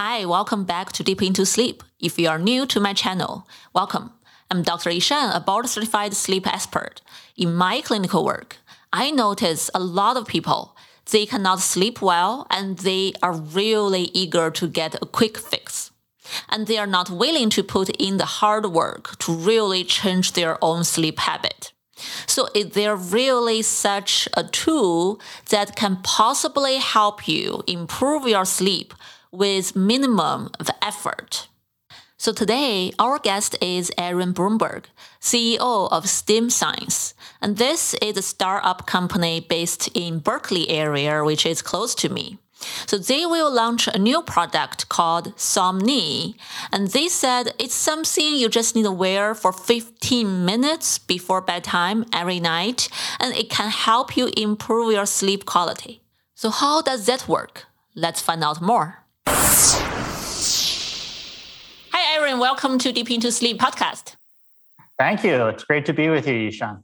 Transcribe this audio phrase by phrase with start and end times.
[0.00, 1.82] Hi, welcome back to Deep Into Sleep.
[1.98, 4.12] If you are new to my channel, welcome.
[4.48, 4.90] I'm Dr.
[4.90, 7.00] Yishan, a board certified sleep expert.
[7.36, 8.58] In my clinical work,
[8.92, 10.76] I notice a lot of people,
[11.10, 15.90] they cannot sleep well and they are really eager to get a quick fix.
[16.48, 20.62] And they are not willing to put in the hard work to really change their
[20.62, 21.72] own sleep habit.
[22.28, 25.20] So is there really such a tool
[25.50, 28.94] that can possibly help you improve your sleep
[29.32, 31.48] with minimum of effort.
[32.20, 34.88] So today, our guest is Aaron Bromberg,
[35.20, 37.14] CEO of STIM Science.
[37.40, 42.38] And this is a startup company based in Berkeley area, which is close to me.
[42.86, 46.34] So they will launch a new product called Somni.
[46.72, 52.04] And they said it's something you just need to wear for 15 minutes before bedtime
[52.12, 52.88] every night.
[53.20, 56.02] And it can help you improve your sleep quality.
[56.34, 57.66] So how does that work?
[57.94, 58.97] Let's find out more.
[61.92, 62.38] Hi, Aaron.
[62.38, 64.16] Welcome to Deep Into Sleep podcast.
[64.98, 65.46] Thank you.
[65.48, 66.82] It's great to be with you, Yishan.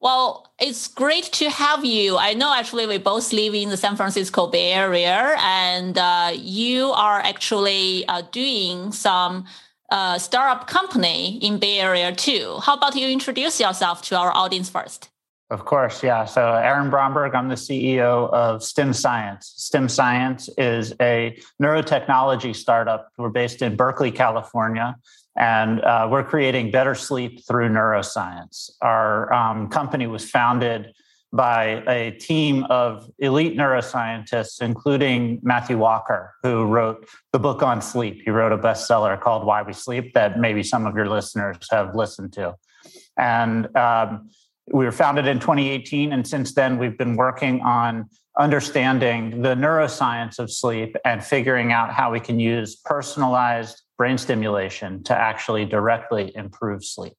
[0.00, 2.16] Well, it's great to have you.
[2.16, 6.92] I know actually we both live in the San Francisco Bay Area, and uh, you
[6.92, 9.44] are actually uh, doing some
[9.90, 12.60] uh, startup company in Bay Area too.
[12.62, 15.10] How about you introduce yourself to our audience first?
[15.50, 16.26] Of course, yeah.
[16.26, 19.52] So, Aaron Bromberg, I'm the CEO of STIM Science.
[19.56, 23.08] STIM Science is a neurotechnology startup.
[23.18, 24.94] We're based in Berkeley, California,
[25.36, 28.70] and uh, we're creating better sleep through neuroscience.
[28.80, 30.92] Our um, company was founded
[31.32, 38.22] by a team of elite neuroscientists, including Matthew Walker, who wrote the book on sleep.
[38.24, 41.96] He wrote a bestseller called Why We Sleep that maybe some of your listeners have
[41.96, 42.54] listened to.
[43.16, 44.30] And um,
[44.72, 50.38] we were founded in 2018, and since then, we've been working on understanding the neuroscience
[50.38, 56.32] of sleep and figuring out how we can use personalized brain stimulation to actually directly
[56.36, 57.14] improve sleep.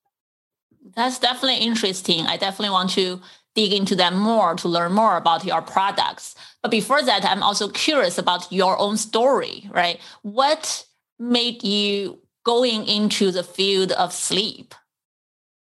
[0.96, 2.26] That's definitely interesting.
[2.26, 3.20] I definitely want to
[3.54, 6.34] dig into that more to learn more about your products.
[6.62, 10.00] But before that, I'm also curious about your own story, right?
[10.22, 10.86] What
[11.18, 14.74] made you going into the field of sleep?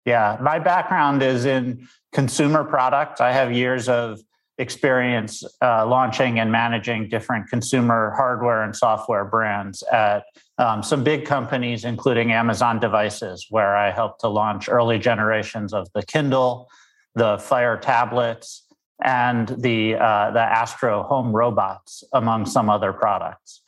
[0.05, 3.21] Yeah, my background is in consumer products.
[3.21, 4.19] I have years of
[4.57, 10.23] experience uh, launching and managing different consumer hardware and software brands at
[10.57, 15.87] um, some big companies, including Amazon Devices, where I helped to launch early generations of
[15.93, 16.69] the Kindle,
[17.15, 18.63] the Fire tablets,
[19.03, 23.61] and the uh, the Astro home robots, among some other products.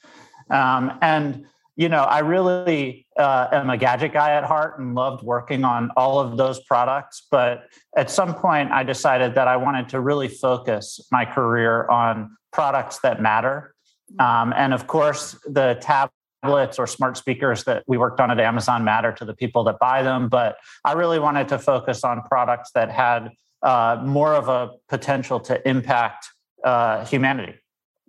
[0.49, 1.45] Um, and
[1.75, 5.89] you know, I really uh, am a gadget guy at heart and loved working on
[5.97, 7.25] all of those products.
[7.31, 7.63] But
[7.97, 12.99] at some point, I decided that I wanted to really focus my career on products
[12.99, 13.73] that matter.
[14.19, 18.83] Um, and of course, the tablets or smart speakers that we worked on at Amazon
[18.83, 20.29] matter to the people that buy them.
[20.29, 23.31] But I really wanted to focus on products that had
[23.63, 26.27] uh, more of a potential to impact
[26.63, 27.55] uh, humanity.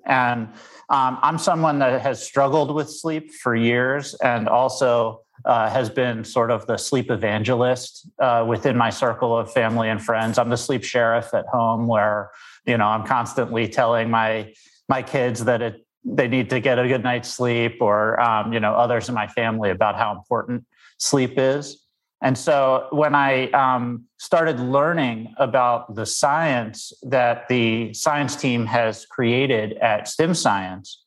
[0.07, 0.49] And
[0.89, 6.25] um, I'm someone that has struggled with sleep for years and also uh, has been
[6.25, 10.39] sort of the sleep evangelist uh, within my circle of family and friends.
[10.39, 12.31] I'm the sleep sheriff at home where,
[12.67, 14.53] you know, I'm constantly telling my
[14.89, 18.61] my kids that it they need to get a good night's sleep or um, you
[18.61, 20.65] know others in my family about how important
[20.99, 21.84] sleep is
[22.25, 29.05] and so when I um, started learning about the science that the science team has
[29.05, 31.05] created at STIM Science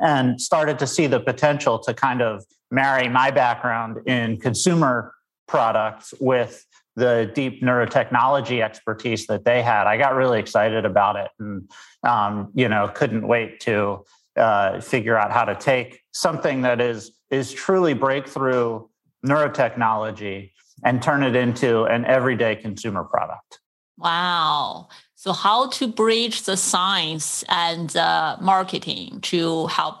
[0.00, 5.12] and started to see the potential to kind of marry my background in consumer
[5.48, 6.64] products with
[6.94, 11.68] the deep neurotechnology expertise that they had, I got really excited about it and,
[12.04, 14.04] um, you know, couldn't wait to
[14.36, 18.84] uh, figure out how to take something that is is truly breakthrough
[19.24, 20.50] neurotechnology
[20.84, 23.60] and turn it into an everyday consumer product.
[23.96, 24.88] Wow.
[25.14, 29.96] So, how to bridge the science and uh, marketing to help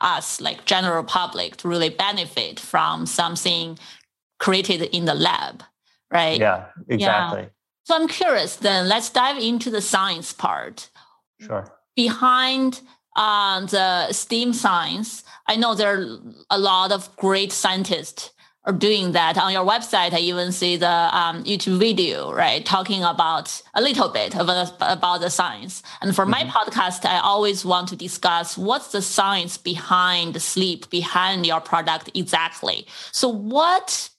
[0.00, 3.78] us, like general public, to really benefit from something
[4.38, 5.62] created in the lab,
[6.10, 6.40] right?
[6.40, 7.42] Yeah, exactly.
[7.42, 7.48] Yeah.
[7.84, 10.90] So, I'm curious then, let's dive into the science part.
[11.40, 11.70] Sure.
[11.94, 12.80] Behind
[13.14, 16.18] uh, the STIM science, I know there are
[16.48, 18.30] a lot of great scientists
[18.64, 20.12] are doing that on your website.
[20.12, 24.70] I even see the um, YouTube video, right, talking about a little bit of a,
[24.80, 25.82] about the science.
[26.02, 26.30] And for mm-hmm.
[26.30, 32.10] my podcast, I always want to discuss what's the science behind sleep, behind your product
[32.14, 32.86] exactly.
[33.12, 34.10] So what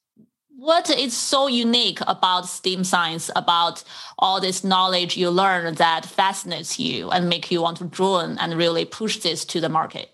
[0.57, 3.83] what is so unique about STIM science, about
[4.19, 8.55] all this knowledge you learn that fascinates you and make you want to join and
[8.55, 10.11] really push this to the market?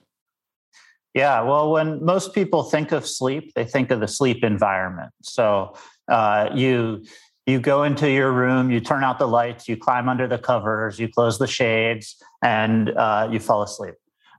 [1.17, 5.11] Yeah, well, when most people think of sleep, they think of the sleep environment.
[5.23, 5.75] So
[6.07, 7.05] uh, you
[7.47, 10.99] you go into your room, you turn out the lights, you climb under the covers,
[10.99, 13.95] you close the shades, and uh, you fall asleep.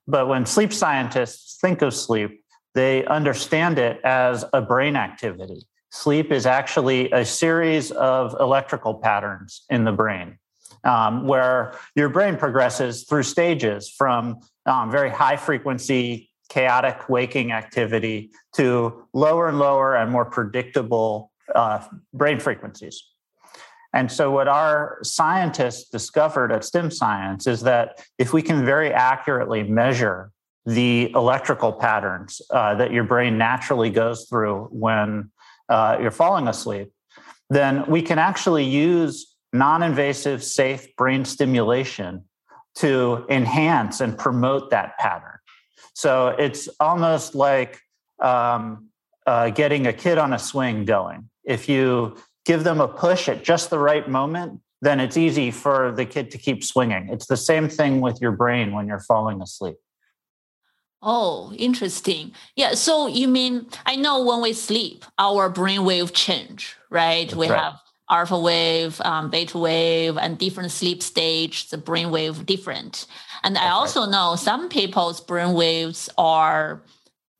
[0.06, 2.44] But when sleep scientists think of sleep,
[2.76, 5.62] they understand it as a brain activity.
[5.90, 10.38] Sleep is actually a series of electrical patterns in the brain.
[10.84, 18.30] Um, where your brain progresses through stages from um, very high frequency, chaotic waking activity
[18.54, 23.04] to lower and lower and more predictable uh, brain frequencies.
[23.94, 28.92] And so, what our scientists discovered at STIM Science is that if we can very
[28.92, 30.30] accurately measure
[30.66, 35.30] the electrical patterns uh, that your brain naturally goes through when
[35.70, 36.92] uh, you're falling asleep,
[37.48, 42.24] then we can actually use non invasive, safe brain stimulation
[42.76, 45.37] to enhance and promote that pattern.
[46.02, 47.80] So, it's almost like
[48.20, 48.88] um,
[49.26, 52.14] uh, getting a kid on a swing going if you
[52.44, 56.30] give them a push at just the right moment, then it's easy for the kid
[56.30, 57.08] to keep swinging.
[57.08, 59.76] It's the same thing with your brain when you're falling asleep.
[61.00, 62.32] Oh, interesting.
[62.54, 62.74] Yeah.
[62.74, 67.28] So you mean I know when we sleep, our brain wave change, right?
[67.28, 67.58] That's we right.
[67.58, 67.80] have
[68.10, 71.68] alpha wave, um, beta wave, and different sleep stage.
[71.68, 73.06] The brain wave different.
[73.42, 76.82] And That's I also know some people's brain waves are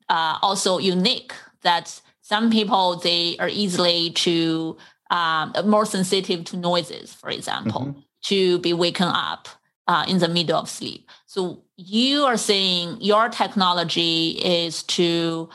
[0.09, 1.33] uh, also unique.
[1.61, 4.77] That some people they are easily to
[5.09, 7.99] um, more sensitive to noises, for example, mm-hmm.
[8.23, 9.47] to be waken up
[9.87, 11.09] uh, in the middle of sleep.
[11.25, 15.49] So you are saying your technology is to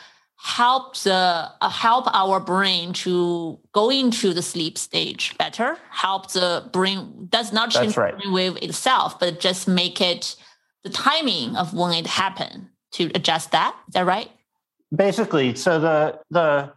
[0.45, 5.79] help the uh, help our brain to go into the sleep stage better.
[5.91, 8.13] Help the brain does not change right.
[8.13, 10.37] the brain wave itself, but just make it
[10.83, 13.75] the timing of when it happened to adjust that.
[13.89, 14.31] Is that right?
[14.95, 16.73] basically so the the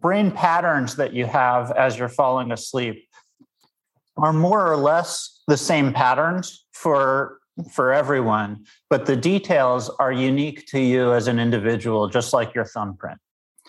[0.00, 3.08] brain patterns that you have as you're falling asleep
[4.16, 10.66] are more or less the same patterns for for everyone but the details are unique
[10.66, 13.18] to you as an individual just like your thumbprint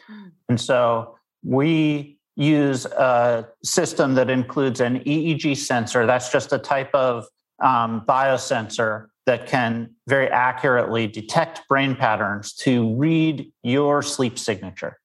[0.08, 0.28] hmm.
[0.50, 6.94] and so we use a system that includes an eeg sensor that's just a type
[6.94, 7.26] of
[7.62, 14.98] um, biosensor that can very accurately detect brain patterns to read your sleep signature.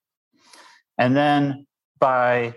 [0.99, 1.67] And then
[1.99, 2.55] by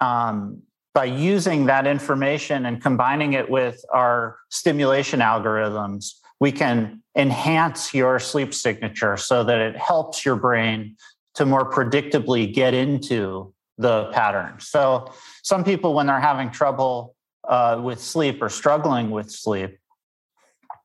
[0.00, 0.62] um,
[0.94, 8.18] by using that information and combining it with our stimulation algorithms, we can enhance your
[8.18, 10.96] sleep signature so that it helps your brain
[11.34, 14.54] to more predictably get into the pattern.
[14.58, 17.14] So, some people, when they're having trouble
[17.48, 19.78] uh, with sleep or struggling with sleep,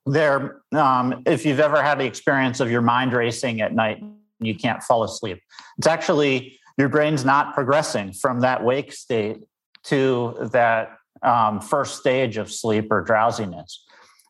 [0.06, 4.18] there um, if you've ever had the experience of your mind racing at night and
[4.40, 5.42] you can't fall asleep
[5.78, 9.38] it's actually your brain's not progressing from that wake state
[9.86, 13.84] to that um, first stage of sleep or drowsiness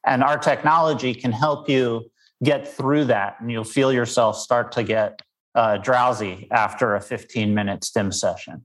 [0.06, 2.12] and our technology can help you
[2.44, 5.22] get through that and you'll feel yourself start to get
[5.56, 8.64] uh, drowsy after a 15 minute stim session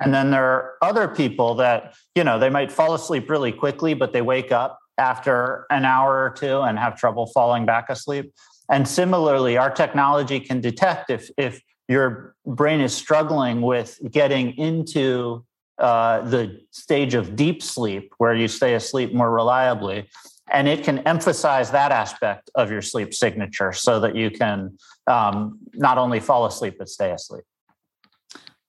[0.00, 3.94] and then there are other people that you know they might fall asleep really quickly
[3.94, 8.32] but they wake up after an hour or two and have trouble falling back asleep.
[8.70, 15.44] And similarly, our technology can detect if, if your brain is struggling with getting into
[15.78, 20.08] uh, the stage of deep sleep where you stay asleep more reliably.
[20.50, 25.58] And it can emphasize that aspect of your sleep signature so that you can um,
[25.74, 27.44] not only fall asleep, but stay asleep.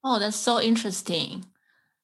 [0.03, 1.45] Oh, that's so interesting.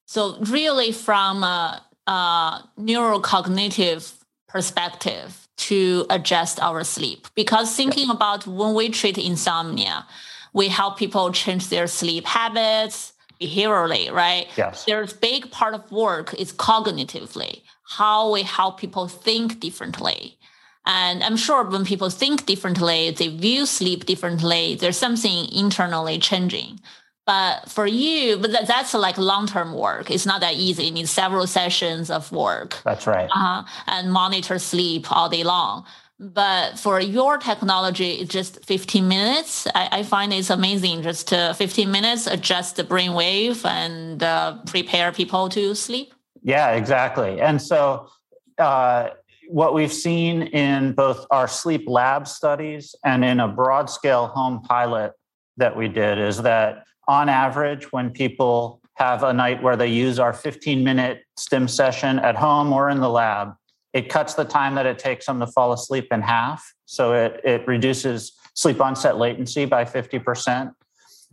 [0.06, 4.14] So, really, from a uh, neurocognitive
[4.48, 7.28] perspective to adjust our sleep.
[7.36, 10.06] Because thinking about when we treat insomnia,
[10.54, 14.48] we help people change their sleep habits behaviorally, right?
[14.58, 14.86] Yes.
[14.86, 20.38] There's big part of work is cognitively, how we help people think differently.
[20.86, 26.80] And I'm sure when people think differently, they view sleep differently, there's something internally changing.
[27.26, 30.12] But for you, but that, that's like long-term work.
[30.12, 30.90] It's not that easy.
[30.90, 32.78] It needs several sessions of work.
[32.84, 33.28] That's right.
[33.32, 35.86] Uh-huh, and monitor sleep all day long.
[36.18, 39.68] But for your technology, it's just 15 minutes.
[39.76, 41.02] I, I find it's amazing.
[41.02, 46.14] Just uh, 15 minutes, adjust the brain wave and uh, prepare people to sleep.
[46.42, 47.42] Yeah, exactly.
[47.42, 48.10] And so
[48.58, 49.10] uh,
[49.50, 54.62] what we've seen in both our sleep lab studies and in a broad scale home
[54.62, 55.12] pilot
[55.58, 60.20] that we did is that on average, when people have a night where they use
[60.20, 63.54] our 15 minute stim session at home or in the lab,
[63.96, 66.74] it cuts the time that it takes them to fall asleep in half.
[66.86, 70.74] So it, it reduces sleep onset latency by 50%.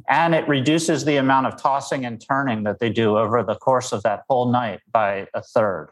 [0.09, 3.91] And it reduces the amount of tossing and turning that they do over the course
[3.91, 5.91] of that whole night by a third.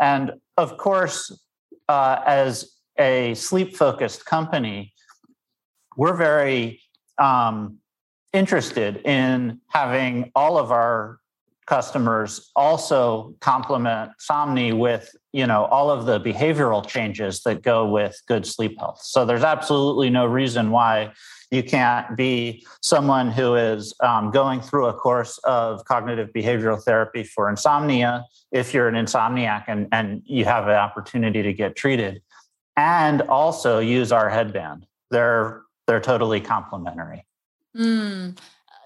[0.00, 1.30] And of course,
[1.90, 4.94] uh, as a sleep focused company,
[5.94, 6.80] we're very
[7.18, 7.80] um,
[8.32, 11.20] interested in having all of our
[11.66, 18.20] customers also complement Somni with you know all of the behavioral changes that go with
[18.26, 19.00] good sleep health.
[19.02, 21.12] So there's absolutely no reason why
[21.50, 27.22] you can't be someone who is um, going through a course of cognitive behavioral therapy
[27.22, 32.20] for insomnia if you're an insomniac and, and you have an opportunity to get treated
[32.76, 34.86] and also use our headband.
[35.10, 37.24] They're they're totally complementary.
[37.76, 38.36] Mm.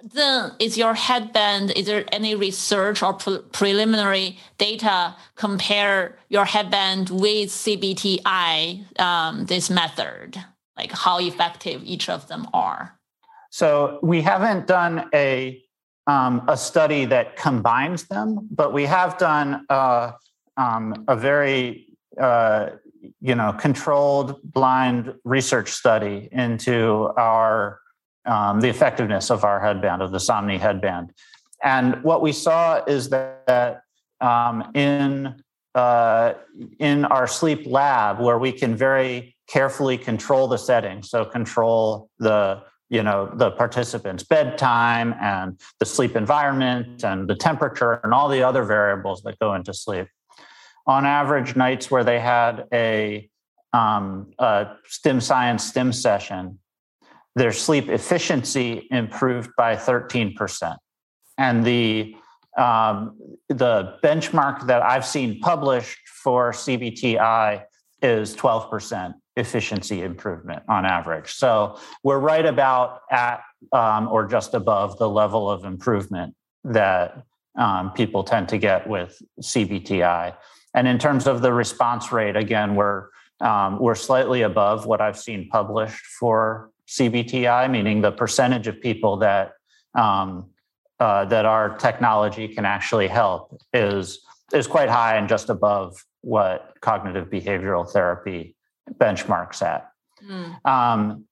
[0.02, 7.11] Then is your headband, is there any research or pre- preliminary data compare your headband
[7.11, 10.42] with CBTI, um, this method?
[10.76, 12.99] Like how effective each of them are?
[13.50, 15.62] So we haven't done a
[16.07, 20.12] um, a study that combines them, but we have done uh,
[20.57, 21.87] um, a very
[22.19, 22.71] uh,
[23.21, 27.80] you know controlled blind research study into our
[28.31, 31.13] um, the effectiveness of our headband of the somni headband.
[31.63, 33.83] And what we saw is that
[34.21, 35.43] um, in
[35.75, 36.35] uh,
[36.79, 42.61] in our sleep lab where we can very carefully control the settings so control the
[42.89, 48.43] you know the participants bedtime and the sleep environment and the temperature and all the
[48.43, 50.09] other variables that go into sleep.
[50.87, 53.29] On average nights where they had a,
[53.73, 56.59] um, a STIM science stim session,
[57.37, 60.77] their sleep efficiency improved by 13%.
[61.39, 62.15] And the
[62.59, 63.17] um,
[63.49, 67.63] the benchmark that I've seen published for CBTI
[68.03, 71.33] is 12% efficiency improvement on average.
[71.33, 76.35] So we're right about at um, or just above the level of improvement
[76.65, 77.23] that
[77.57, 80.35] um, people tend to get with CBTI.
[80.75, 83.09] And in terms of the response rate, again, we're
[83.41, 89.16] um, we're slightly above what I've seen published for CBTI, meaning the percentage of people
[89.18, 89.52] that
[89.94, 90.50] um,
[90.99, 94.20] uh, that our technology can actually help is
[94.52, 98.56] is quite high and just above what cognitive behavioral therapy
[98.94, 99.90] benchmarks at.
[100.28, 100.66] Mm.
[100.66, 101.25] Um,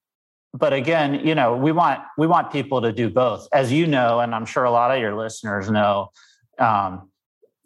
[0.55, 4.21] but again, you know, we want we want people to do both, as you know,
[4.21, 6.11] and I'm sure a lot of your listeners know.
[6.59, 7.11] Um,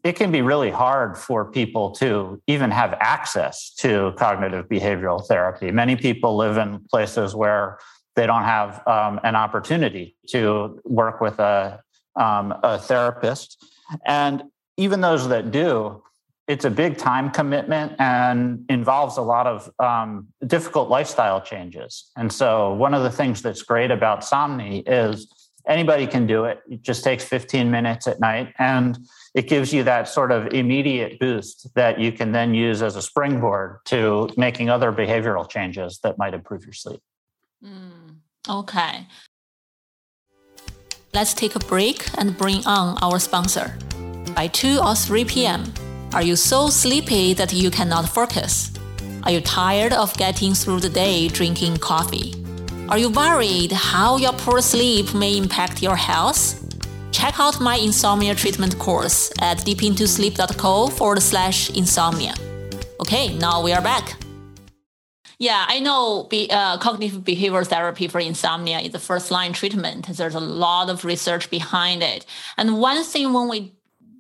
[0.05, 5.71] it can be really hard for people to even have access to cognitive behavioral therapy.
[5.71, 7.79] Many people live in places where
[8.17, 11.81] they don't have um, an opportunity to work with a,
[12.17, 13.65] um, a therapist.
[14.05, 14.43] And
[14.77, 16.03] even those that do,
[16.49, 22.11] it's a big time commitment and involves a lot of um, difficult lifestyle changes.
[22.17, 25.29] And so, one of the things that's great about Somni is
[25.69, 26.61] anybody can do it.
[26.69, 28.53] It just takes 15 minutes at night.
[28.59, 28.99] And
[29.35, 33.03] it gives you that sort of immediate boost that you can then use as a
[33.03, 37.01] springboard to making other behavioral changes that might improve your sleep.
[37.65, 38.17] Mm,
[38.49, 39.07] okay.
[41.15, 43.77] Let's take a break and bring on our sponsor.
[44.35, 45.73] By 2 or 3 p.m.,
[46.13, 48.71] are you so sleepy that you cannot focus?
[49.25, 52.35] Are you tired of getting through the day drinking coffee?
[52.89, 56.62] Are you worried how your poor sleep may impact your health?
[57.23, 62.35] Check out my insomnia treatment course at deepintosleep.co forward slash insomnia.
[62.99, 64.17] Okay, now we are back.
[65.39, 70.09] Yeah, I know be, uh, cognitive behavioral therapy for insomnia is the first line treatment.
[70.09, 72.27] There's a lot of research behind it.
[72.57, 73.73] And one thing when we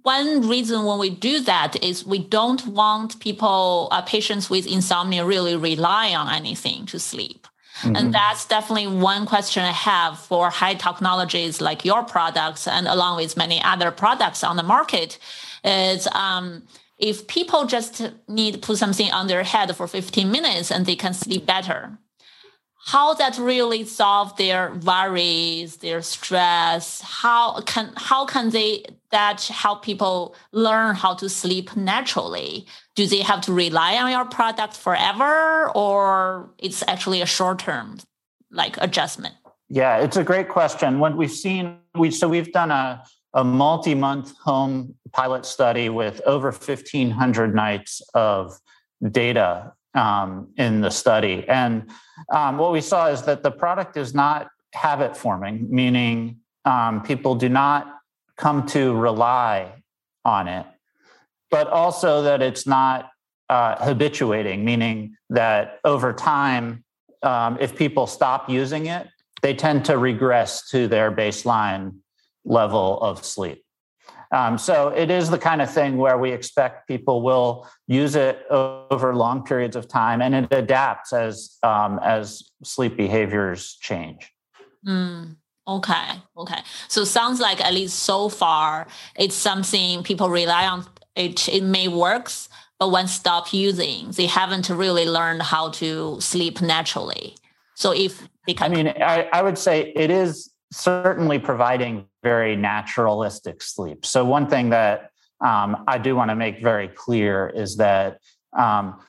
[0.05, 5.25] one reason when we do that is we don't want people, uh, patients with insomnia,
[5.25, 7.49] really rely on anything to sleep.
[7.83, 7.97] Mm-hmm.
[7.97, 13.17] And that's definitely one question I have for high technologies like your products and along
[13.17, 15.19] with many other products on the market
[15.65, 16.63] is um,
[16.99, 20.97] if people just need to put something on their head for 15 minutes and they
[20.97, 21.99] can sleep better,
[22.87, 29.85] how that really solve their worries, their stress, how can how can they that help
[29.85, 32.67] people learn how to sleep naturally?
[32.97, 37.99] Do they have to rely on your product forever or it's actually a short term
[38.51, 39.35] like adjustment?
[39.69, 40.99] Yeah, it's a great question.
[40.99, 43.05] When we've seen we so we've done a
[43.35, 48.59] a multi-month home pilot study with over 1500 nights of
[49.11, 51.47] data um, in the study.
[51.49, 51.91] And
[52.31, 57.35] um, what we saw is that the product is not habit forming, meaning um, people
[57.35, 58.02] do not
[58.37, 59.83] come to rely
[60.25, 60.67] on it,
[61.51, 63.11] but also that it's not
[63.49, 66.85] uh, habituating, meaning that over time,
[67.23, 69.09] um, if people stop using it,
[69.43, 71.97] they tend to regress to their baseline
[72.45, 73.65] level of sleep.
[74.33, 78.47] Um, so it is the kind of thing where we expect people will use it
[78.51, 84.33] over long periods of time, and it adapts as um, as sleep behaviors change.
[84.87, 85.37] Mm,
[85.67, 86.61] okay, okay.
[86.89, 90.87] So sounds like at least so far, it's something people rely on.
[91.15, 96.61] It it may works, but when stop using, they haven't really learned how to sleep
[96.63, 97.37] naturally.
[97.75, 102.57] So if they can, I mean, I, I would say it is certainly providing very
[102.57, 104.05] naturalistic sleep.
[104.05, 105.11] So, one thing that
[105.45, 108.19] um, I do want to make very clear is that
[108.57, 109.01] um,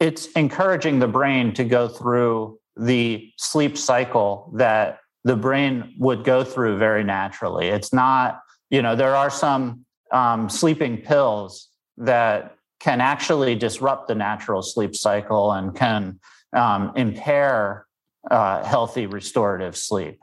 [0.00, 6.42] it's encouraging the brain to go through the sleep cycle that the brain would go
[6.42, 7.68] through very naturally.
[7.68, 11.68] It's not, you know, there are some um, sleeping pills
[11.98, 16.18] that can actually disrupt the natural sleep cycle and can
[16.54, 17.86] um, impair
[18.30, 20.18] uh, healthy restorative sleep.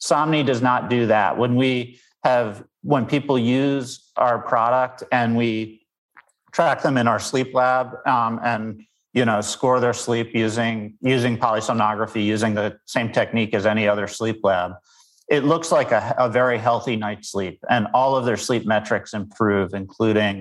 [0.00, 1.38] Somni does not do that.
[1.38, 5.86] When we have, when people use our product and we
[6.50, 8.82] track them in our sleep lab um, and
[9.18, 10.76] you know score their sleep using
[11.14, 14.70] using polysomnography, using the same technique as any other sleep lab,
[15.36, 19.10] it looks like a, a very healthy night's sleep, and all of their sleep metrics
[19.22, 20.36] improve, including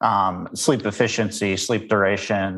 [0.00, 2.48] um, sleep efficiency, sleep duration,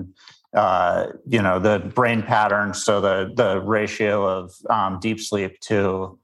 [0.62, 6.18] uh, you know the brain patterns so the the ratio of um, deep sleep to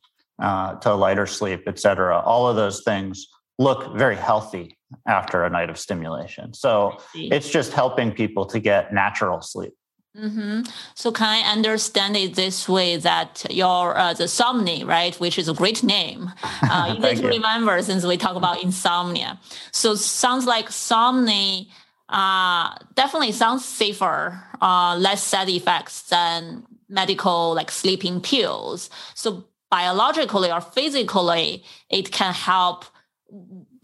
[0.47, 2.19] uh, to lighter sleep, et cetera.
[2.21, 3.15] All of those things
[3.59, 4.67] look very healthy
[5.07, 6.55] after a night of stimulation.
[6.55, 9.75] So it's just helping people to get natural sleep.
[10.17, 10.63] Mm-hmm.
[10.95, 15.49] So can I understand it this way that your uh, the Somni, right, which is
[15.49, 16.31] a great name,
[16.63, 19.41] uh, easy to remember since we talk about insomnia.
[19.73, 21.67] So sounds like Somni
[22.09, 28.91] uh, definitely sounds safer, uh, less side effects than medical like sleeping pills.
[29.15, 32.85] So biologically or physically, it can help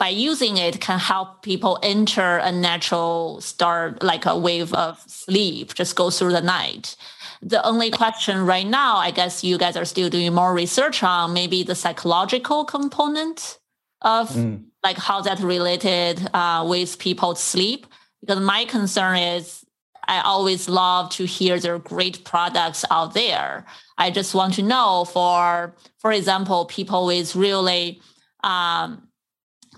[0.00, 5.74] by using it can help people enter a natural start like a wave of sleep
[5.74, 6.96] just go through the night
[7.42, 11.32] the only question right now i guess you guys are still doing more research on
[11.32, 13.58] maybe the psychological component
[14.00, 14.64] of mm.
[14.82, 17.86] like how that related uh, with people's sleep
[18.22, 19.64] because my concern is
[20.08, 23.64] I always love to hear there are great products out there.
[23.96, 28.00] I just want to know for, for example, people with really
[28.42, 29.06] um,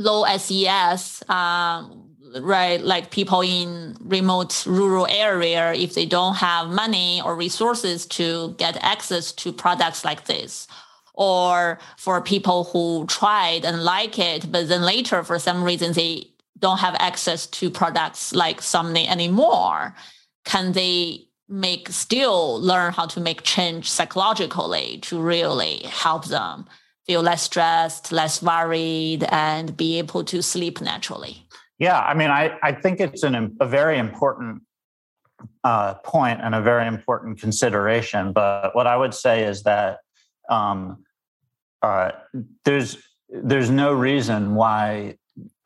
[0.02, 2.10] low SES, um,
[2.40, 2.80] right?
[2.80, 8.82] Like people in remote rural area, if they don't have money or resources to get
[8.82, 10.66] access to products like this,
[11.14, 16.32] or for people who tried and like it, but then later for some reason they
[16.58, 19.94] don't have access to products like Somni anymore
[20.44, 26.66] can they make still learn how to make change psychologically to really help them
[27.12, 31.46] feel less stressed, less worried, and be able to sleep naturally?
[31.78, 34.62] Yeah, I mean, I, I think it's an, a very important
[35.62, 38.32] uh, point and a very important consideration.
[38.32, 39.98] But what I would say is that
[40.48, 41.04] um,
[41.82, 42.12] uh,
[42.64, 42.96] there's
[43.28, 45.16] there's no reason why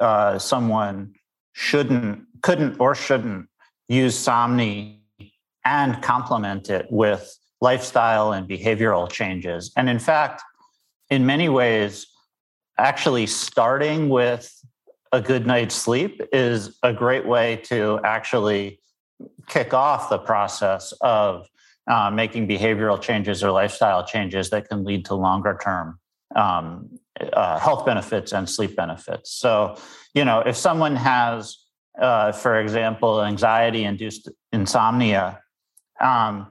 [0.01, 1.15] uh, someone
[1.53, 3.49] shouldn't, couldn't, or shouldn't
[3.89, 4.99] use Somni
[5.65, 7.23] and complement it with
[7.61, 9.73] lifestyle and behavioral changes.
[9.77, 10.43] And in fact,
[11.11, 12.07] in many ways,
[12.79, 14.53] actually starting with
[15.13, 18.81] a good night's sleep is a great way to actually
[19.47, 21.47] kick off the process of
[21.87, 25.99] uh, making behavioral changes or lifestyle changes that can lead to longer term
[26.35, 26.91] um,
[27.33, 29.33] uh, health benefits and sleep benefits.
[29.33, 29.79] So,
[30.13, 31.57] you know, if someone has
[31.99, 35.41] uh, for example, anxiety induced insomnia,
[36.01, 36.49] um,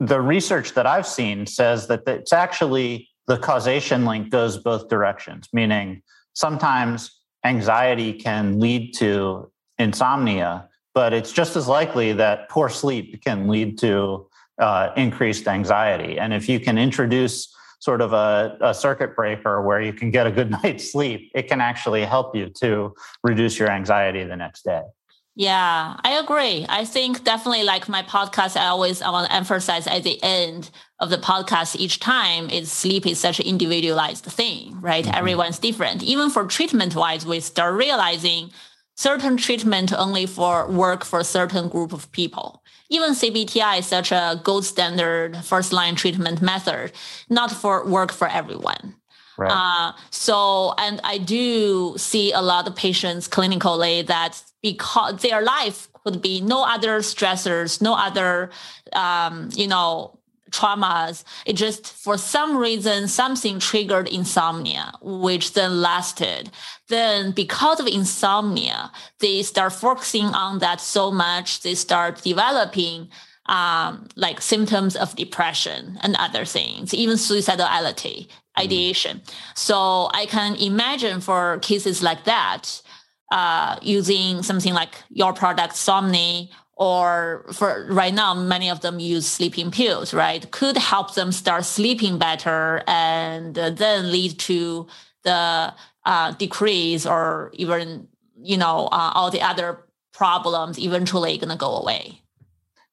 [0.00, 5.48] the research that I've seen says that it's actually the causation link goes both directions,
[5.52, 6.02] meaning
[6.34, 13.48] sometimes anxiety can lead to insomnia, but it's just as likely that poor sleep can
[13.48, 14.26] lead to
[14.58, 16.18] uh, increased anxiety.
[16.18, 20.26] And if you can introduce sort of a, a, circuit breaker where you can get
[20.26, 24.62] a good night's sleep, it can actually help you to reduce your anxiety the next
[24.62, 24.82] day.
[25.34, 26.64] Yeah, I agree.
[26.66, 31.10] I think definitely like my podcast, I always want to emphasize at the end of
[31.10, 35.04] the podcast each time is sleep is such an individualized thing, right?
[35.04, 35.14] Mm-hmm.
[35.14, 36.02] Everyone's different.
[36.02, 38.50] Even for treatment wise, we start realizing
[38.96, 44.12] certain treatment only for work for a certain group of people even CBTI is such
[44.12, 46.92] a gold standard first line treatment method,
[47.28, 48.94] not for work for everyone.
[49.38, 49.52] Right.
[49.52, 55.88] Uh, so, and I do see a lot of patients clinically that because their life
[56.04, 58.50] could be no other stressors, no other,
[58.94, 60.15] um, you know,
[60.50, 61.24] traumas.
[61.44, 66.50] It just for some reason something triggered insomnia, which then lasted.
[66.88, 73.08] Then because of insomnia, they start focusing on that so much, they start developing
[73.48, 78.62] um, like symptoms of depression and other things, even suicidality, mm-hmm.
[78.62, 79.18] ideation.
[79.18, 79.32] Mm.
[79.54, 82.82] So I can imagine for cases like that,
[83.32, 89.26] uh, using something like your product Somni or for right now many of them use
[89.26, 90.50] sleeping pills right?
[90.50, 94.86] Could help them start sleeping better and then lead to
[95.24, 98.08] the uh, decrease or even
[98.40, 99.80] you know uh, all the other
[100.12, 102.20] problems eventually going to go away.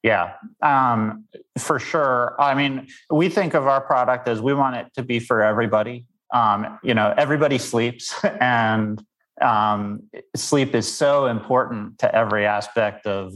[0.02, 1.24] Yeah um,
[1.58, 2.34] for sure.
[2.38, 6.06] I mean we think of our product as we want it to be for everybody.
[6.32, 9.04] Um, you know everybody sleeps and
[9.42, 13.34] um, sleep is so important to every aspect of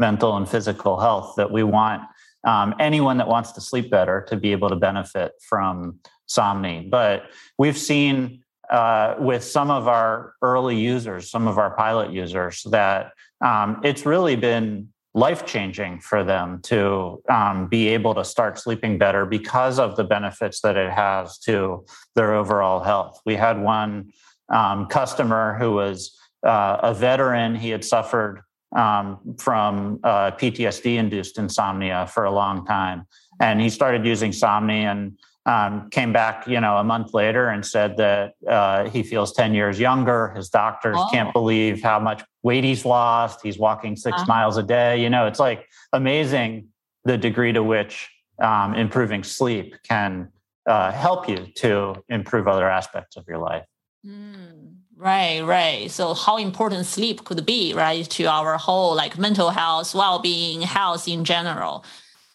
[0.00, 2.02] mental and physical health that we want
[2.44, 6.88] um, anyone that wants to sleep better to be able to benefit from Somni.
[6.88, 7.24] But
[7.58, 13.12] we've seen uh, with some of our early users, some of our pilot users, that
[13.44, 18.96] um, it's really been life changing for them to um, be able to start sleeping
[18.96, 21.84] better because of the benefits that it has to
[22.14, 23.20] their overall health.
[23.26, 24.12] We had one
[24.48, 28.42] um, customer who was uh, a veteran, he had suffered
[28.76, 33.06] um, from uh, PTSD induced insomnia for a long time.
[33.40, 37.64] And he started using Somni and um, came back, you know, a month later and
[37.64, 40.28] said that uh, he feels 10 years younger.
[40.36, 41.08] His doctors oh.
[41.10, 43.40] can't believe how much weight he's lost.
[43.42, 44.26] He's walking 6 uh-huh.
[44.28, 45.02] miles a day.
[45.02, 46.68] You know, it's like amazing
[47.04, 50.28] the degree to which um, improving sleep can
[50.66, 53.64] uh, help you to improve other aspects of your life.
[54.06, 54.59] Mm.
[55.00, 55.90] Right, right.
[55.90, 61.08] So how important sleep could be, right, to our whole like mental health, well-being, health
[61.08, 61.86] in general.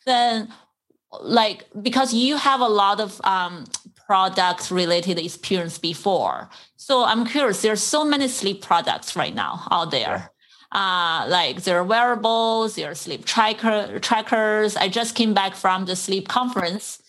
[0.07, 0.51] Then
[1.21, 3.65] like because you have a lot of um,
[4.07, 6.49] product related experience before.
[6.75, 10.31] So I'm curious, there's so many sleep products right now out there.
[10.71, 14.75] Uh, like there are wearables, there are sleep tracker trackers.
[14.75, 16.99] I just came back from the sleep conference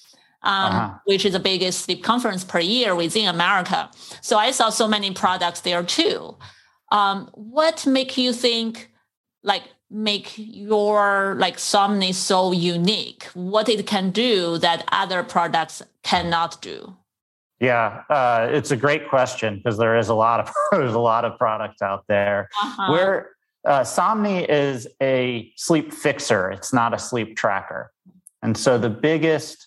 [0.47, 0.99] um, uh-huh.
[1.05, 3.91] which is the biggest sleep conference per year within America.
[4.21, 6.37] So I saw so many products there too.
[6.93, 8.93] Um, what make you think
[9.43, 13.25] like make your like Somni so unique?
[13.35, 16.97] What it can do that other products cannot do?
[17.59, 21.25] Yeah, uh, it's a great question because there is a lot of there's a lot
[21.25, 22.49] of products out there.
[22.63, 22.93] Uh-huh.
[22.93, 23.31] Where
[23.65, 27.91] uh, Somni is a sleep fixer; it's not a sleep tracker.
[28.43, 29.66] And so the biggest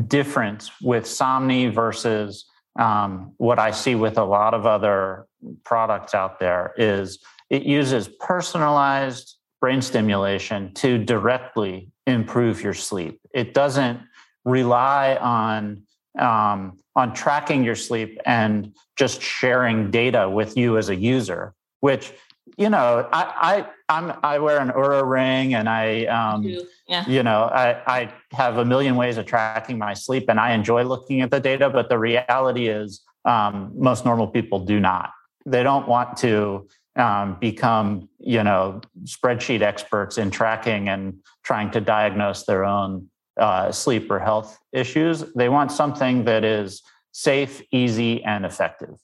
[0.00, 2.46] difference with Somni versus
[2.78, 5.26] um, what I see with a lot of other
[5.64, 7.18] products out there is
[7.50, 13.20] it uses personalized brain stimulation to directly improve your sleep.
[13.34, 14.00] It doesn't
[14.44, 15.82] rely on
[16.18, 22.12] um, on tracking your sleep and just sharing data with you as a user, which
[22.56, 26.44] you know, I I I'm, i wear an Oura ring, and I um,
[26.88, 27.08] yeah.
[27.08, 30.82] you know I I have a million ways of tracking my sleep, and I enjoy
[30.84, 31.68] looking at the data.
[31.68, 35.10] But the reality is, um, most normal people do not.
[35.44, 41.80] They don't want to um, become you know spreadsheet experts in tracking and trying to
[41.80, 45.24] diagnose their own uh, sleep or health issues.
[45.34, 48.96] They want something that is safe, easy, and effective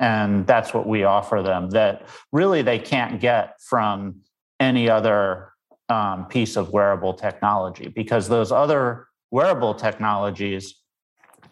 [0.00, 4.16] and that's what we offer them that really they can't get from
[4.60, 5.52] any other
[5.88, 10.76] um, piece of wearable technology because those other wearable technologies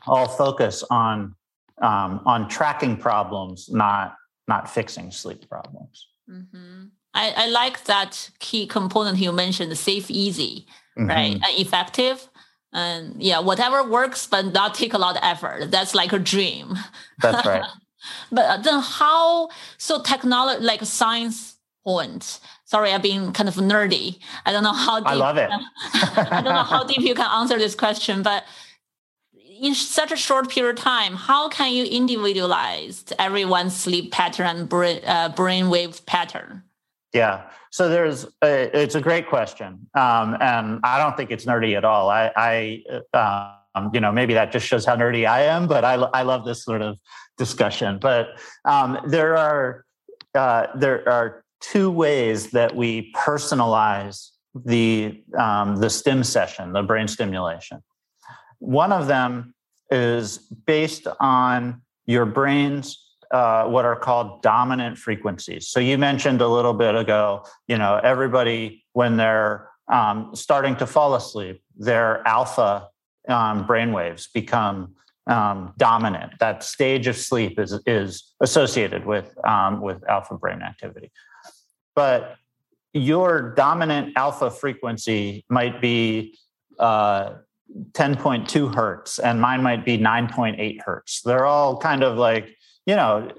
[0.06, 1.34] all focus on
[1.80, 4.16] um, on tracking problems not
[4.48, 6.08] not fixing sleep problems.
[6.30, 6.84] Mm-hmm.
[7.14, 10.66] I, I, like that key component you mentioned safe easy
[10.98, 11.08] mm-hmm.
[11.08, 11.34] right?
[11.34, 12.28] And effective.
[12.74, 15.70] And yeah whatever works but not take a lot of effort.
[15.70, 16.78] That's like a dream.
[17.20, 17.64] That's right.
[18.32, 22.40] But uh, then how, so technology, like science point,
[22.72, 24.18] sorry, I've been kind of nerdy.
[24.46, 25.08] I don't know how deep.
[25.08, 25.50] I love it.
[25.92, 28.44] I don't know how deep you can answer this question, but
[29.60, 34.68] in such a short period of time, how can you individualize everyone's sleep pattern and
[34.70, 36.62] brain, uh, brainwave pattern?
[37.12, 37.42] Yeah.
[37.70, 39.86] So there's, a, it's a great question.
[39.94, 42.08] Um, and I don't think it's nerdy at all.
[42.08, 42.32] I,
[43.14, 46.22] I um, you know, maybe that just shows how nerdy I am, but I, I
[46.22, 46.96] love this sort of
[47.36, 47.98] discussion.
[48.00, 48.28] But
[48.64, 49.84] um, there are
[50.34, 57.08] uh, there are two ways that we personalize the um, the stim session, the brain
[57.08, 57.82] stimulation.
[58.58, 59.54] One of them
[59.90, 62.98] is based on your brain's
[63.30, 65.68] uh, what are called dominant frequencies.
[65.68, 70.86] So you mentioned a little bit ago, you know, everybody when they're um, starting to
[70.86, 72.88] fall asleep, their alpha
[73.28, 74.94] um, brainwaves become
[75.26, 76.32] um, dominant.
[76.40, 81.10] That stage of sleep is is associated with um, with alpha brain activity,
[81.94, 82.36] but
[82.92, 86.38] your dominant alpha frequency might be
[86.78, 87.34] uh,
[87.92, 91.22] 10.2 hertz, and mine might be 9.8 hertz.
[91.22, 93.30] They're all kind of like you know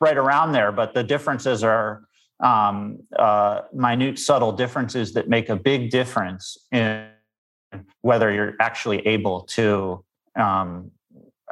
[0.00, 2.02] right around there, but the differences are
[2.40, 7.08] um, uh, minute, subtle differences that make a big difference in
[8.02, 10.04] whether you're actually able to
[10.36, 10.90] um,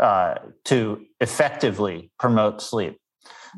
[0.01, 0.35] uh,
[0.65, 2.99] to effectively promote sleep.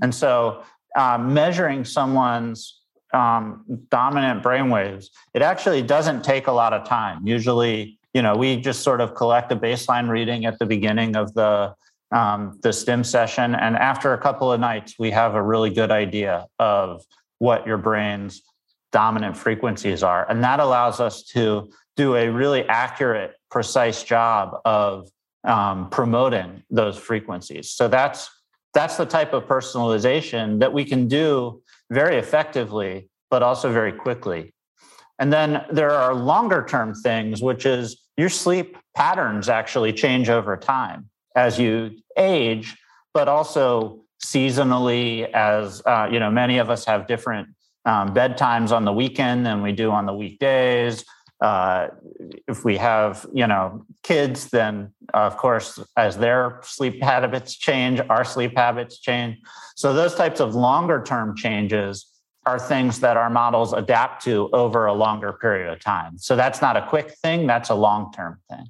[0.00, 0.62] And so,
[0.98, 2.80] um, measuring someone's
[3.14, 7.26] um, dominant brainwaves, it actually doesn't take a lot of time.
[7.26, 11.32] Usually, you know, we just sort of collect a baseline reading at the beginning of
[11.34, 11.74] the
[12.11, 15.90] um, the stim session, and after a couple of nights, we have a really good
[15.90, 17.02] idea of
[17.38, 18.42] what your brain's
[18.92, 25.11] dominant frequencies are, and that allows us to do a really accurate, precise job of
[25.44, 27.70] um, promoting those frequencies.
[27.70, 28.30] So that's
[28.74, 34.54] that's the type of personalization that we can do very effectively, but also very quickly.
[35.18, 40.57] And then there are longer term things, which is your sleep patterns actually change over
[40.57, 42.76] time as you age,
[43.14, 45.31] but also seasonally.
[45.33, 47.48] As uh, you know, many of us have different
[47.85, 51.04] um, bedtimes on the weekend than we do on the weekdays.
[51.40, 51.88] Uh,
[52.48, 58.24] if we have, you know, kids, then of course, as their sleep habits change, our
[58.24, 59.38] sleep habits change.
[59.77, 62.07] So those types of longer term changes
[62.44, 66.18] are things that our models adapt to over a longer period of time.
[66.18, 68.66] So that's not a quick thing, that's a long term thing.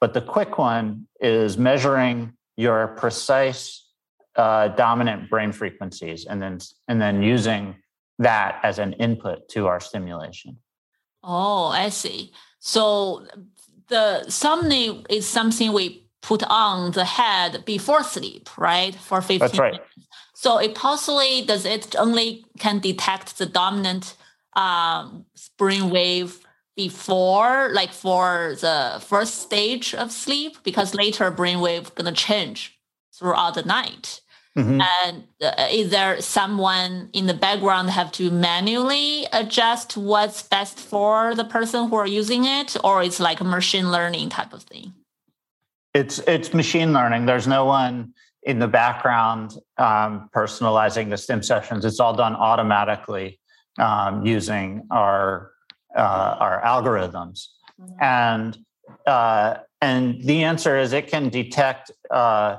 [0.00, 3.88] But the quick one is measuring your precise
[4.36, 7.76] uh, dominant brain frequencies and then and then using
[8.18, 10.58] that as an input to our stimulation.
[11.24, 12.32] Oh, I see.
[12.58, 13.26] So
[13.88, 18.94] the somni is something we put on the head before sleep, right?
[18.94, 19.72] For 15 That's right.
[19.72, 19.90] minutes.
[20.34, 24.16] So it possibly does it only can detect the dominant
[24.54, 25.24] um,
[25.58, 26.40] brain wave
[26.76, 32.78] before, like for the first stage of sleep, because later brain wave gonna change
[33.16, 34.20] throughout the night.
[34.56, 34.80] Mm-hmm.
[35.04, 41.34] And uh, is there someone in the background have to manually adjust what's best for
[41.34, 44.94] the person who are using it, or it's like a machine learning type of thing?
[45.92, 47.26] It's it's machine learning.
[47.26, 48.14] There's no one
[48.44, 51.84] in the background um, personalizing the stim sessions.
[51.84, 53.40] It's all done automatically
[53.78, 55.50] um, using our
[55.96, 57.48] uh, our algorithms,
[57.80, 58.02] mm-hmm.
[58.02, 58.58] and
[59.06, 62.58] uh, and the answer is it can detect uh,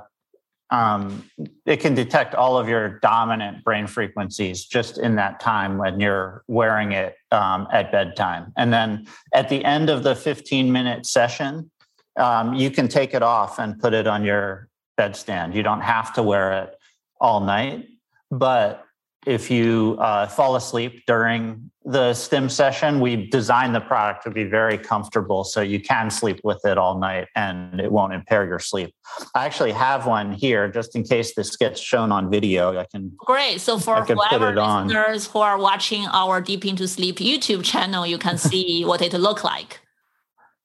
[0.71, 1.29] um,
[1.65, 6.43] it can detect all of your dominant brain frequencies just in that time when you're
[6.47, 8.51] wearing it um, at bedtime.
[8.57, 11.69] And then at the end of the 15 minute session,
[12.17, 15.53] um, you can take it off and put it on your bedstand.
[15.53, 16.75] You don't have to wear it
[17.19, 17.87] all night,
[18.31, 18.84] but
[19.25, 24.43] if you uh, fall asleep during the stim session, we designed the product to be
[24.43, 28.59] very comfortable so you can sleep with it all night and it won't impair your
[28.59, 28.93] sleep.
[29.35, 32.77] I actually have one here just in case this gets shown on video.
[32.77, 33.61] I can Great.
[33.61, 38.37] So for whoever listeners who are watching our Deep Into Sleep YouTube channel, you can
[38.49, 39.81] see what it look like.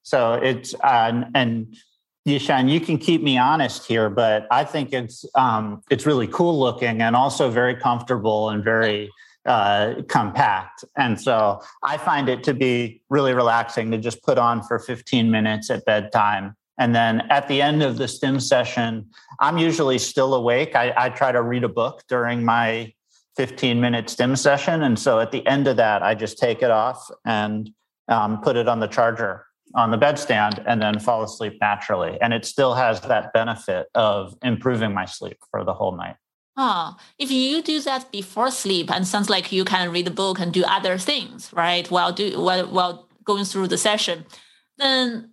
[0.03, 1.75] So it's uh, and
[2.27, 6.59] Yishan, you can keep me honest here, but I think it's um, it's really cool
[6.59, 9.09] looking and also very comfortable and very
[9.45, 10.85] uh, compact.
[10.95, 15.31] And so I find it to be really relaxing to just put on for 15
[15.31, 16.55] minutes at bedtime.
[16.77, 20.75] And then at the end of the stim session, I'm usually still awake.
[20.75, 22.93] I, I try to read a book during my
[23.35, 24.83] 15 minute stim session.
[24.83, 27.71] And so at the end of that, I just take it off and
[28.07, 32.17] um, put it on the charger on the bedstand and then fall asleep naturally.
[32.21, 36.15] And it still has that benefit of improving my sleep for the whole night.
[36.57, 40.39] Oh, if you do that before sleep, and sounds like you can read a book
[40.39, 41.89] and do other things, right?
[41.89, 44.25] While do while, while going through the session,
[44.77, 45.31] then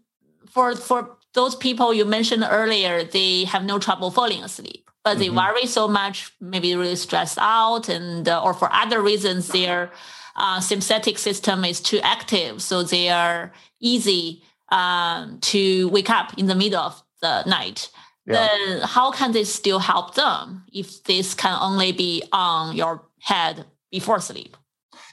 [0.48, 5.26] for for those people you mentioned earlier, they have no trouble falling asleep, but they
[5.26, 5.36] mm-hmm.
[5.36, 9.90] worry so much, maybe really stressed out, and uh, or for other reasons, their
[10.38, 16.46] uh, sympathetic system is too active, so they are easy um, to wake up in
[16.46, 17.90] the middle of the night.
[18.26, 18.46] Yeah.
[18.46, 23.64] Then how can this still help them if this can only be on your head
[23.90, 24.56] before sleep?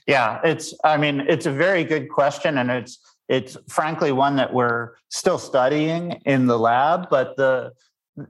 [0.05, 0.73] Yeah, it's.
[0.83, 5.39] I mean, it's a very good question, and it's it's frankly one that we're still
[5.39, 7.09] studying in the lab.
[7.09, 7.71] But the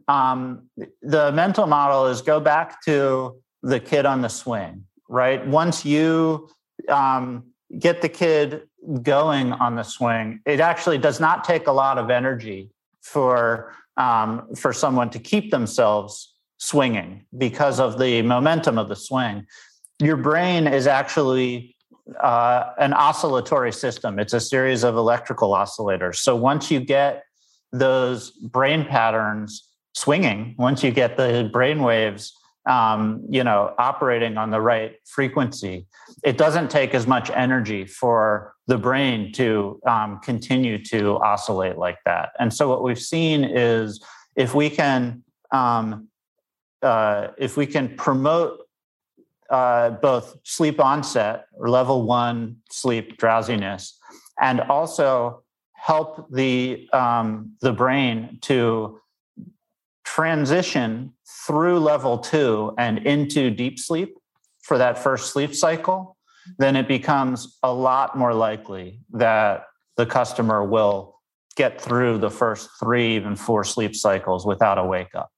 [0.07, 0.69] um,
[1.01, 5.45] the mental model is go back to the kid on the swing, right?
[5.45, 6.47] Once you
[6.89, 8.63] um, get the kid
[9.01, 12.69] going on the swing, it actually does not take a lot of energy
[13.01, 19.45] for um, for someone to keep themselves swinging because of the momentum of the swing.
[19.99, 21.75] Your brain is actually
[22.19, 24.19] uh, an oscillatory system.
[24.19, 26.17] It's a series of electrical oscillators.
[26.17, 27.23] So once you get
[27.71, 32.33] those brain patterns swinging, once you get the brain waves
[32.67, 35.87] um, you know, operating on the right frequency,
[36.23, 41.99] it doesn't take as much energy for the brain to um, continue to oscillate like
[42.05, 42.29] that.
[42.39, 44.03] And so what we've seen is
[44.35, 46.07] if we can um,
[46.81, 48.59] uh, if we can promote
[49.49, 53.97] uh, both sleep onset or level one sleep drowsiness,
[54.41, 58.99] and also help the um, the brain to
[60.05, 61.11] transition
[61.45, 64.17] through level two and into deep sleep
[64.61, 66.17] for that first sleep cycle,
[66.57, 69.65] then it becomes a lot more likely that
[69.97, 71.19] the customer will
[71.55, 75.31] get through the first three, even four sleep cycles without a wake up.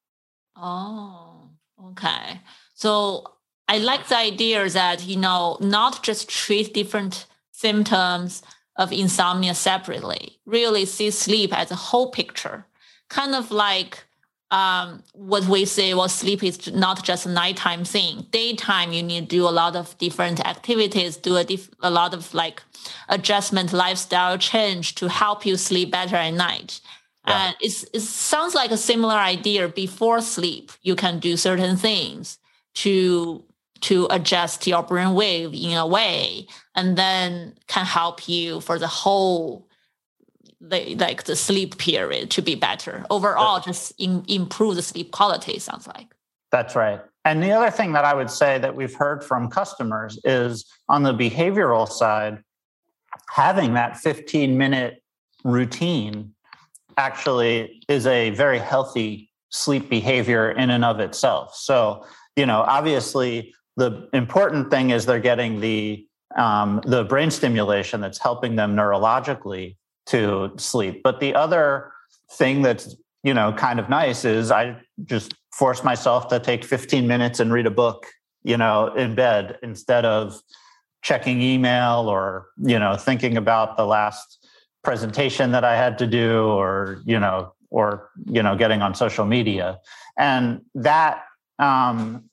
[0.56, 1.50] Oh,
[1.90, 2.42] okay.
[2.74, 3.34] So
[3.68, 8.42] I like the idea that, you know, not just treat different symptoms
[8.78, 12.66] of insomnia separately, really see sleep as a whole picture,
[13.10, 14.07] kind of like
[14.52, 18.26] um, what we say, well, sleep is not just a nighttime thing.
[18.32, 22.14] Daytime, you need to do a lot of different activities, do a, diff- a lot
[22.14, 22.64] of like
[23.10, 26.80] adjustment, lifestyle change to help you sleep better at night.
[27.28, 27.48] Yeah.
[27.48, 29.68] And it's, it sounds like a similar idea.
[29.68, 32.38] Before sleep, you can do certain things
[32.76, 33.44] to
[33.80, 38.88] to adjust your brain wave in a way, and then can help you for the
[38.88, 39.67] whole
[40.60, 43.06] the like the sleep period to be better.
[43.10, 46.08] Overall just in, improve the sleep quality sounds like.
[46.52, 47.02] That's right.
[47.26, 51.04] And the other thing that i would say that we've heard from customers is on
[51.04, 52.42] the behavioral side
[53.30, 55.02] having that 15 minute
[55.44, 56.34] routine
[56.98, 61.56] actually is a very healthy sleep behavior in and of itself.
[61.56, 68.02] So you know obviously the important thing is they're getting the um, the brain stimulation
[68.02, 71.02] that's helping them neurologically to sleep.
[71.04, 71.92] But the other
[72.32, 77.08] thing that's, you know, kind of nice is I just force myself to take 15
[77.08, 78.06] minutes and read a book,
[78.44, 80.42] you know, in bed instead of
[81.02, 84.48] checking email or, you know, thinking about the last
[84.84, 89.26] presentation that I had to do or, you know, or, you know, getting on social
[89.26, 89.80] media.
[90.18, 91.24] And that
[91.60, 92.30] um,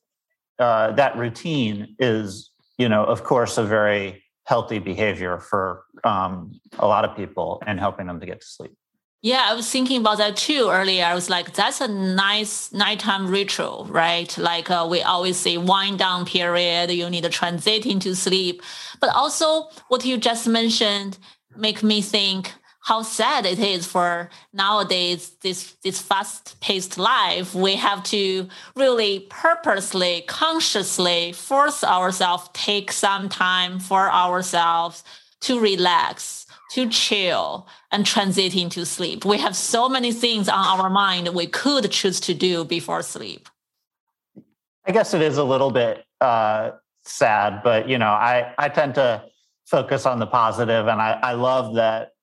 [0.59, 6.87] uh, that routine is, you know, of course, a very healthy behavior for um, a
[6.87, 8.77] lot of people and helping them to get to sleep.
[9.23, 11.03] Yeah, I was thinking about that too earlier.
[11.03, 14.37] I was like, that's a nice nighttime ritual, right?
[14.37, 16.91] Like uh, we always say, wind down period.
[16.91, 18.63] You need to transit into sleep,
[19.01, 21.17] but also what you just mentioned
[21.57, 22.53] make me think
[22.85, 27.55] how sad it is for nowadays this this fast paced life.
[27.55, 35.03] We have to really purposely consciously force ourselves take some time for ourselves
[35.41, 39.25] to relax to chill and transit into sleep.
[39.25, 43.49] We have so many things on our mind we could choose to do before sleep.
[44.87, 46.73] I guess it is a little bit uh,
[47.07, 49.23] sad but you know i i tend to
[49.67, 52.14] focus on the positive and i i love that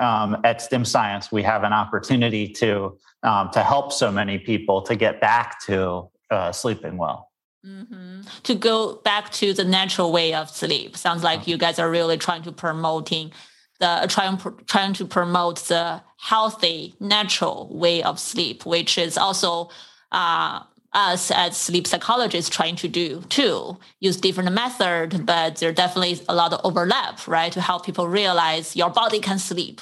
[0.00, 4.82] um, at STIM Science, we have an opportunity to um, to help so many people
[4.82, 7.30] to get back to uh, sleeping well.
[7.64, 8.22] Mm-hmm.
[8.42, 10.96] To go back to the natural way of sleep.
[10.96, 13.32] Sounds like you guys are really trying to promoting
[13.80, 19.70] the trying trying to promote the healthy natural way of sleep, which is also
[20.12, 20.60] uh,
[20.94, 26.24] us as sleep psychologists trying to do too use different method but there definitely is
[26.28, 29.80] a lot of overlap right to help people realize your body can sleep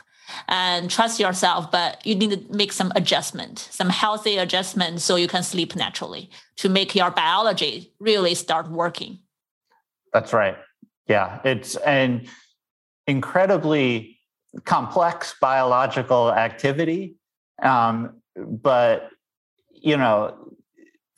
[0.48, 5.28] and trust yourself but you need to make some adjustment some healthy adjustment so you
[5.28, 9.18] can sleep naturally to make your biology really start working.
[10.12, 10.56] That's right.
[11.08, 12.26] Yeah it's an
[13.06, 14.18] incredibly
[14.64, 17.16] complex biological activity
[17.62, 19.10] um, but
[19.70, 20.41] you know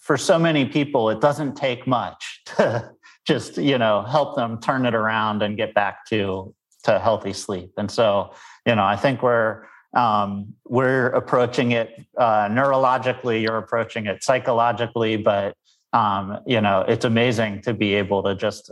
[0.05, 2.93] for so many people, it doesn't take much to
[3.27, 7.73] just you know help them turn it around and get back to to healthy sleep.
[7.79, 8.35] And so,
[8.67, 9.65] you know, I think we're
[9.97, 13.41] um, we're approaching it uh, neurologically.
[13.43, 15.57] You're approaching it psychologically, but
[15.93, 18.71] um, you know, it's amazing to be able to just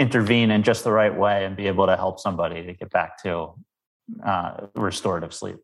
[0.00, 3.22] intervene in just the right way and be able to help somebody to get back
[3.22, 3.54] to
[4.26, 5.58] uh, restorative sleep.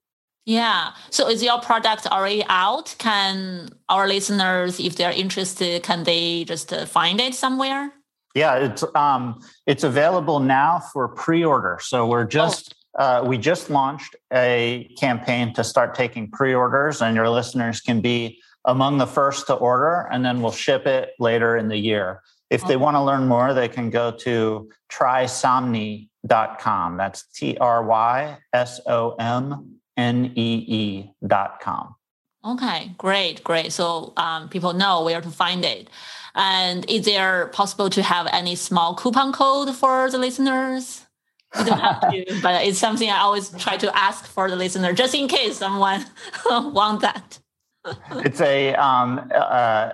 [0.48, 0.94] Yeah.
[1.10, 2.96] So is your product already out?
[2.98, 7.92] Can our listeners, if they're interested, can they just uh, find it somewhere?
[8.34, 11.78] Yeah, it's um, it's available now for pre-order.
[11.82, 12.36] So we're oh.
[12.40, 13.04] just oh.
[13.04, 18.40] uh, we just launched a campaign to start taking pre-orders, and your listeners can be
[18.64, 22.22] among the first to order, and then we'll ship it later in the year.
[22.48, 26.96] If they want to learn more, they can go to trysomnee.com.
[26.96, 31.94] That's T R Y S O M N E E.com.
[32.44, 33.72] Okay, great, great.
[33.72, 35.90] So um, people know where to find it.
[36.34, 41.04] And is there possible to have any small coupon code for the listeners?
[41.58, 44.92] You don't have to, but it's something I always try to ask for the listener,
[44.92, 46.04] just in case someone
[46.46, 47.38] want that.
[48.10, 49.90] it's a um, uh,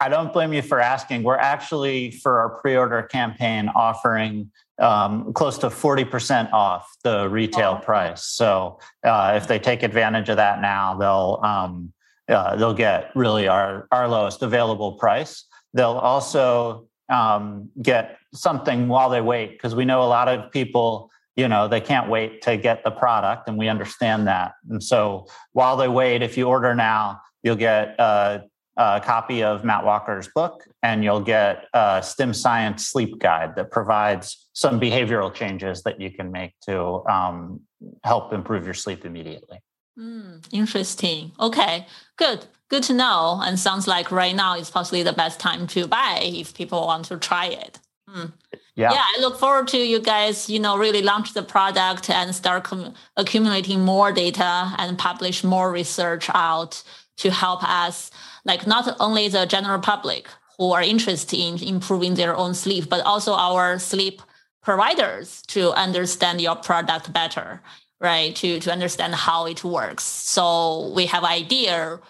[0.00, 1.22] I don't blame you for asking.
[1.22, 7.78] We're actually, for our pre order campaign, offering um, close to 40% off the retail
[7.80, 7.84] oh.
[7.84, 8.24] price.
[8.24, 11.92] So uh, if they take advantage of that now, they'll, um,
[12.28, 15.44] uh, they'll get really our, our lowest available price.
[15.74, 21.10] They'll also um, get something while they wait, because we know a lot of people
[21.36, 25.24] you know they can't wait to get the product and we understand that and so
[25.52, 28.40] while they wait if you order now you'll get uh,
[28.78, 33.70] a copy of Matt Walker's book, and you'll get a STIM Science Sleep Guide that
[33.72, 37.60] provides some behavioral changes that you can make to um,
[38.04, 39.58] help improve your sleep immediately.
[39.98, 41.32] Mm, interesting.
[41.40, 42.46] Okay, good.
[42.68, 43.40] Good to know.
[43.42, 47.06] And sounds like right now is possibly the best time to buy if people want
[47.06, 47.80] to try it.
[48.08, 48.32] Mm.
[48.76, 48.92] Yeah.
[48.92, 52.64] yeah, I look forward to you guys, you know, really launch the product and start
[52.64, 56.82] com- accumulating more data and publish more research out
[57.18, 58.10] to help us
[58.44, 63.04] like not only the general public who are interested in improving their own sleep, but
[63.04, 64.22] also our sleep
[64.62, 67.62] providers to understand your product better,
[68.00, 68.34] right?
[68.36, 70.04] To, to understand how it works.
[70.04, 72.00] So we have idea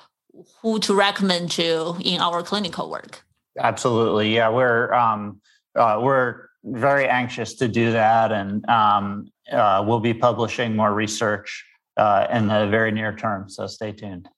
[0.62, 3.22] who to recommend to in our clinical work.
[3.59, 4.34] Absolutely.
[4.34, 4.48] Yeah.
[4.50, 5.40] We're, um,
[5.74, 8.32] uh, we're very anxious to do that.
[8.32, 11.64] And um, uh, we'll be publishing more research
[11.96, 13.48] uh, in the very near term.
[13.48, 14.28] So stay tuned.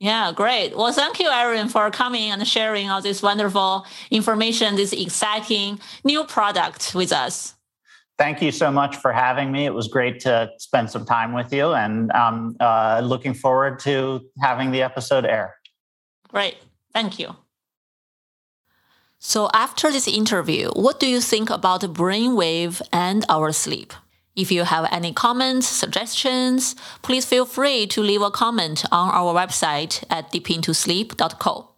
[0.00, 0.76] Yeah, great.
[0.76, 6.24] Well, thank you, Aaron, for coming and sharing all this wonderful information, this exciting new
[6.24, 7.54] product with us.
[8.16, 9.64] Thank you so much for having me.
[9.64, 14.20] It was great to spend some time with you, and um, uh, looking forward to
[14.40, 15.56] having the episode air.
[16.28, 16.56] Great.
[16.92, 17.36] Thank you.
[19.20, 23.92] So, after this interview, what do you think about brainwave and our sleep?
[24.38, 29.34] If you have any comments, suggestions, please feel free to leave a comment on our
[29.34, 31.70] website at deepintosleep.co.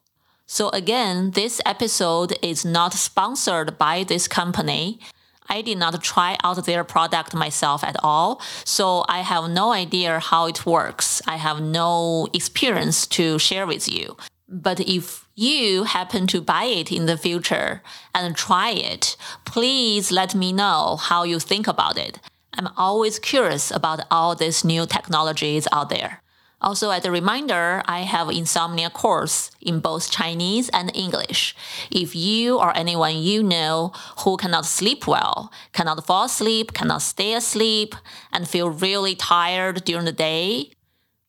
[0.46, 5.00] So again, this episode is not sponsored by this company.
[5.48, 10.20] I did not try out their product myself at all, so I have no idea
[10.20, 11.22] how it works.
[11.26, 14.18] I have no experience to share with you.
[14.50, 17.82] But if you happen to buy it in the future
[18.14, 22.18] and try it, please let me know how you think about it.
[22.60, 26.20] I'm always curious about all these new technologies out there.
[26.60, 31.56] Also, as a reminder, I have insomnia course in both Chinese and English.
[31.90, 33.94] If you or anyone you know
[34.24, 37.94] who cannot sleep well, cannot fall asleep, cannot stay asleep,
[38.30, 40.72] and feel really tired during the day,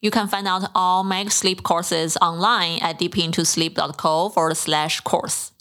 [0.01, 5.53] you can find out all my sleep courses online at deepintosleep.co forward slash course.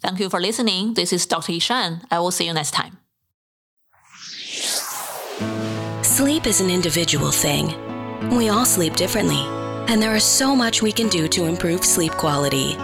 [0.00, 0.94] Thank you for listening.
[0.94, 1.50] This is Dr.
[1.50, 2.04] Yishan.
[2.12, 2.98] I will see you next time.
[6.20, 7.68] Sleep is an individual thing.
[8.36, 9.40] We all sleep differently,
[9.88, 12.76] and there is so much we can do to improve sleep quality.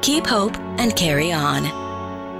[0.00, 1.64] Keep hope and carry on.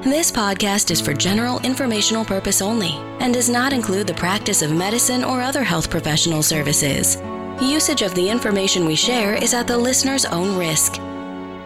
[0.01, 4.72] This podcast is for general informational purpose only and does not include the practice of
[4.72, 7.18] medicine or other health professional services.
[7.61, 10.99] Usage of the information we share is at the listener's own risk,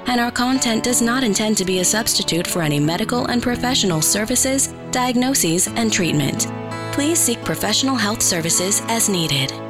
[0.09, 4.03] and our content does not intend to be a substitute for any medical and professional
[4.03, 6.49] services, diagnoses, and treatment
[6.95, 9.64] please seek professional health services as needed.